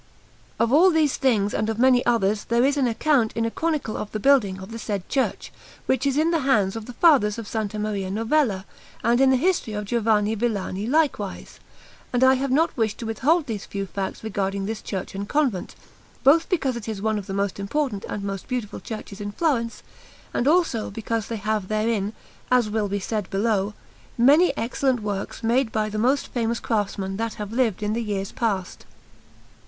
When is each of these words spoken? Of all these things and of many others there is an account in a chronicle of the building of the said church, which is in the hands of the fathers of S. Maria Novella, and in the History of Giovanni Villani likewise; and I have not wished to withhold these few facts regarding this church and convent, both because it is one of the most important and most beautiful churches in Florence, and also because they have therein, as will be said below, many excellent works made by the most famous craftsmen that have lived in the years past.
Of 0.59 0.73
all 0.73 0.89
these 0.89 1.15
things 1.15 1.53
and 1.53 1.69
of 1.69 1.77
many 1.77 2.03
others 2.07 2.45
there 2.45 2.65
is 2.65 2.75
an 2.75 2.87
account 2.87 3.33
in 3.33 3.45
a 3.45 3.51
chronicle 3.51 3.95
of 3.95 4.11
the 4.11 4.19
building 4.19 4.59
of 4.59 4.71
the 4.71 4.79
said 4.79 5.07
church, 5.09 5.51
which 5.85 6.07
is 6.07 6.17
in 6.17 6.31
the 6.31 6.39
hands 6.39 6.75
of 6.75 6.87
the 6.87 6.93
fathers 6.93 7.37
of 7.37 7.45
S. 7.55 7.73
Maria 7.75 8.09
Novella, 8.09 8.65
and 9.03 9.21
in 9.21 9.29
the 9.29 9.35
History 9.35 9.73
of 9.73 9.85
Giovanni 9.85 10.33
Villani 10.33 10.87
likewise; 10.87 11.59
and 12.11 12.23
I 12.23 12.33
have 12.33 12.49
not 12.49 12.75
wished 12.75 12.97
to 12.97 13.05
withhold 13.05 13.45
these 13.45 13.67
few 13.67 13.85
facts 13.85 14.23
regarding 14.23 14.65
this 14.65 14.81
church 14.81 15.13
and 15.13 15.29
convent, 15.29 15.75
both 16.23 16.49
because 16.49 16.75
it 16.75 16.89
is 16.89 16.99
one 16.99 17.19
of 17.19 17.27
the 17.27 17.35
most 17.35 17.59
important 17.59 18.03
and 18.09 18.23
most 18.23 18.47
beautiful 18.47 18.79
churches 18.79 19.21
in 19.21 19.31
Florence, 19.31 19.83
and 20.33 20.47
also 20.47 20.89
because 20.89 21.27
they 21.27 21.37
have 21.37 21.67
therein, 21.67 22.13
as 22.49 22.71
will 22.71 22.89
be 22.89 22.99
said 22.99 23.29
below, 23.29 23.75
many 24.17 24.51
excellent 24.57 25.01
works 25.01 25.43
made 25.43 25.71
by 25.71 25.89
the 25.89 25.99
most 25.99 26.29
famous 26.29 26.59
craftsmen 26.59 27.17
that 27.17 27.35
have 27.35 27.53
lived 27.53 27.83
in 27.83 27.93
the 27.93 28.01
years 28.01 28.31
past. 28.31 28.87